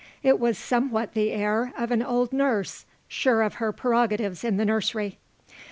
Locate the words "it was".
0.23-0.57